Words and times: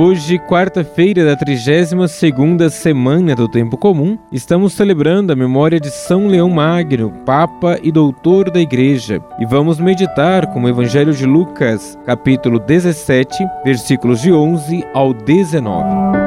Hoje, 0.00 0.38
quarta-feira 0.38 1.24
da 1.24 1.36
32ª 1.36 2.70
semana 2.70 3.34
do 3.34 3.48
Tempo 3.48 3.76
Comum, 3.76 4.16
estamos 4.30 4.74
celebrando 4.74 5.32
a 5.32 5.36
memória 5.36 5.80
de 5.80 5.90
São 5.90 6.28
Leão 6.28 6.48
Magno, 6.48 7.10
Papa 7.26 7.80
e 7.82 7.90
Doutor 7.90 8.48
da 8.48 8.60
Igreja, 8.60 9.20
e 9.40 9.44
vamos 9.44 9.80
meditar 9.80 10.52
com 10.52 10.62
o 10.62 10.68
Evangelho 10.68 11.12
de 11.12 11.26
Lucas, 11.26 11.98
capítulo 12.06 12.60
17, 12.60 13.44
versículos 13.64 14.22
de 14.22 14.32
11 14.32 14.84
ao 14.94 15.12
19. 15.12 16.17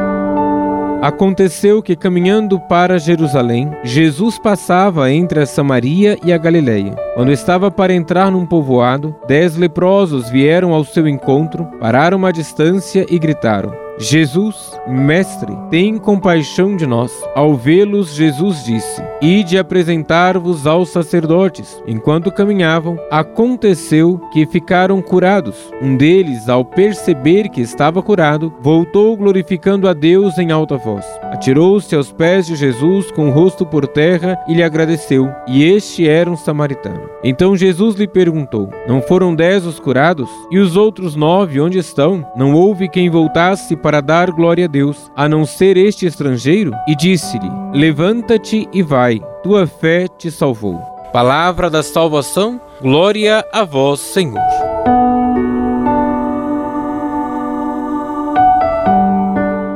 Aconteceu 1.02 1.82
que, 1.82 1.96
caminhando 1.96 2.60
para 2.60 3.00
Jerusalém, 3.00 3.72
Jesus 3.84 4.38
passava 4.38 5.12
entre 5.12 5.40
a 5.40 5.48
Samaria 5.48 6.16
e 6.24 6.32
a 6.32 6.38
Galileia. 6.38 6.96
Quando 7.16 7.32
estava 7.32 7.72
para 7.72 7.92
entrar 7.92 8.32
num 8.32 8.46
povoado, 8.46 9.16
dez 9.28 9.58
leprosos 9.58 10.30
vieram 10.30 10.74
ao 10.74 10.84
seu 10.84 11.08
encontro, 11.08 11.66
pararam 11.80 12.24
à 12.24 12.32
distância 12.32 13.04
e 13.10 13.18
gritaram: 13.18 13.74
Jesus, 14.02 14.72
Mestre, 14.88 15.56
tem 15.70 15.96
compaixão 16.00 16.76
de 16.76 16.88
nós. 16.88 17.12
Ao 17.36 17.54
vê-los, 17.56 18.16
Jesus 18.16 18.64
disse: 18.64 19.00
Ide 19.22 19.60
apresentar-vos 19.60 20.66
aos 20.66 20.90
sacerdotes. 20.90 21.80
Enquanto 21.86 22.32
caminhavam, 22.32 22.98
aconteceu 23.12 24.20
que 24.34 24.48
ficaram 24.48 25.00
curados. 25.04 25.56
Um 25.80 25.96
deles, 25.96 26.50
ao 26.50 26.66
perceber 26.66 27.50
que 27.50 27.62
estava 27.62 28.02
curado, 28.02 28.52
voltou 28.60 29.16
glorificando 29.16 29.88
a 29.88 29.94
Deus 29.94 30.40
em 30.40 30.52
alta 30.52 30.78
voz. 30.78 31.06
Atirou-se 31.32 31.96
aos 31.96 32.12
pés 32.12 32.48
de 32.48 32.56
Jesus 32.56 33.12
com 33.12 33.30
o 33.30 33.32
rosto 33.32 33.68
por 33.68 33.88
terra 33.88 34.36
e 34.48 34.56
lhe 34.56 34.64
agradeceu. 34.64 35.32
E 35.48 35.64
este 35.64 36.10
era 36.10 36.30
um 36.30 36.36
samaritano. 36.36 37.08
Então 37.24 37.56
Jesus 37.56 37.96
lhe 37.96 38.08
perguntou: 38.08 38.68
Não 38.88 39.00
foram 39.00 39.36
dez 39.36 39.64
os 39.64 39.80
curados? 39.80 40.30
E 40.50 40.58
os 40.58 40.76
outros 40.76 41.16
nove 41.16 41.62
onde 41.62 41.78
estão? 41.78 42.26
Não 42.36 42.54
houve 42.54 42.90
quem 42.90 43.08
voltasse 43.08 43.76
para 43.92 44.00
dar 44.00 44.32
glória 44.32 44.64
a 44.64 44.68
Deus, 44.70 45.12
a 45.18 45.28
não 45.28 45.46
ser 45.46 45.76
este 45.76 46.06
estrangeiro? 46.06 46.72
E 46.88 46.96
disse-lhe: 46.96 47.52
Levanta-te 47.74 48.66
e 48.72 48.82
vai, 48.82 49.20
tua 49.44 49.68
fé 49.68 50.08
te 50.08 50.32
salvou. 50.32 50.80
Palavra 51.12 51.70
da 51.70 51.84
salvação, 51.84 52.62
glória 52.82 53.46
a 53.52 53.66
vós, 53.66 54.00
Senhor. 54.00 54.40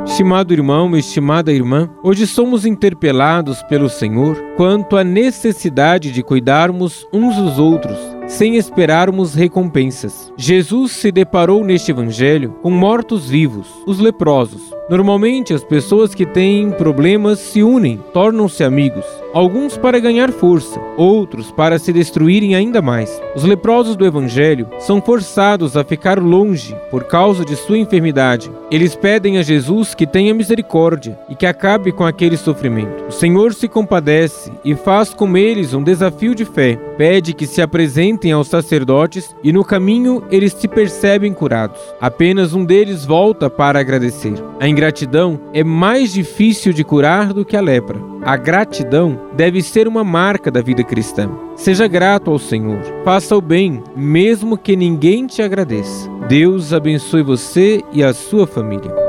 Estimado 0.05 0.53
irmão, 0.53 0.95
estimada 0.95 1.51
irmã, 1.51 1.89
hoje 2.01 2.25
somos 2.25 2.65
interpelados 2.65 3.61
pelo 3.63 3.89
Senhor 3.89 4.41
quanto 4.55 4.95
à 4.95 5.03
necessidade 5.03 6.09
de 6.09 6.23
cuidarmos 6.23 7.05
uns 7.11 7.35
dos 7.35 7.59
outros 7.59 8.14
sem 8.27 8.55
esperarmos 8.57 9.33
recompensas. 9.33 10.31
Jesus 10.37 10.93
se 10.93 11.11
deparou 11.11 11.63
neste 11.63 11.91
evangelho 11.91 12.51
com 12.61 12.69
mortos-vivos, 12.69 13.67
os 13.85 13.99
leprosos. 13.99 14.74
Normalmente, 14.87 15.51
as 15.51 15.63
pessoas 15.63 16.13
que 16.13 16.27
têm 16.27 16.69
problemas 16.69 17.39
se 17.39 17.63
unem, 17.63 17.99
tornam-se 18.13 18.63
amigos, 18.63 19.03
alguns 19.33 19.75
para 19.75 19.99
ganhar 19.99 20.31
força, 20.31 20.79
outros 20.95 21.51
para 21.51 21.79
se 21.79 21.91
destruírem 21.91 22.53
ainda 22.53 22.83
mais. 22.83 23.19
Os 23.35 23.43
leprosos 23.43 23.95
do 23.95 24.05
Evangelho 24.05 24.67
são 24.77 25.01
forçados 25.01 25.75
a 25.75 25.83
ficar 25.83 26.19
longe 26.19 26.75
por 26.91 27.05
causa 27.05 27.43
de 27.43 27.55
sua 27.55 27.79
enfermidade. 27.79 28.51
Eles 28.69 28.95
pedem 28.95 29.39
a 29.39 29.41
Jesus 29.41 29.95
que 29.95 30.05
tenha 30.05 30.35
misericórdia 30.35 31.17
e 31.29 31.35
que 31.35 31.47
acabe 31.47 31.91
com 31.91 32.05
aquele 32.05 32.37
sofrimento. 32.37 33.05
O 33.07 33.11
Senhor 33.11 33.55
se 33.55 33.67
compadece 33.67 34.51
e 34.63 34.75
faz 34.75 35.15
com 35.15 35.35
eles 35.35 35.73
um 35.73 35.81
desafio 35.81 36.35
de 36.35 36.45
fé. 36.45 36.75
Pede 36.95 37.33
que 37.33 37.47
se 37.47 37.61
apresentem 37.61 38.31
aos 38.31 38.47
sacerdotes 38.47 39.35
e 39.43 39.51
no 39.51 39.65
caminho 39.65 40.23
eles 40.29 40.53
se 40.53 40.67
percebem 40.67 41.33
curados. 41.33 41.79
Apenas 41.99 42.53
um 42.53 42.63
deles 42.63 43.03
volta 43.03 43.49
para 43.49 43.79
agradecer. 43.79 44.35
A 44.59 44.67
ingratidão 44.75 45.39
é 45.53 45.63
mais 45.63 46.11
difícil 46.11 46.73
de 46.73 46.83
curar 46.83 47.31
do 47.31 47.45
que 47.45 47.55
a 47.55 47.61
lepra. 47.61 47.97
A 48.21 48.35
gratidão 48.35 49.17
deve 49.33 49.61
ser 49.61 49.87
uma 49.87 50.03
marca 50.03 50.51
da 50.51 50.61
vida 50.61 50.83
cristã. 50.83 51.31
Seja 51.55 51.87
grato 51.87 52.29
ao 52.29 52.37
Senhor. 52.37 52.81
Faça 53.05 53.37
o 53.37 53.41
bem, 53.41 53.81
mesmo 53.95 54.57
que 54.57 54.75
ninguém 54.75 55.25
te 55.27 55.41
agradeça. 55.41 56.09
Deus 56.27 56.73
abençoe 56.73 57.23
você 57.23 57.81
e 57.93 58.03
a 58.03 58.13
sua 58.13 58.45
família. 58.45 59.04